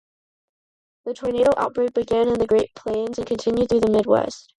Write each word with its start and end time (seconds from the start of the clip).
This 1.05 1.19
tornado 1.19 1.51
outbreak 1.57 1.93
began 1.93 2.27
in 2.29 2.39
the 2.39 2.47
Great 2.47 2.73
Plains 2.73 3.19
and 3.19 3.27
continued 3.27 3.69
throughout 3.69 3.85
the 3.85 3.91
Midwest. 3.91 4.49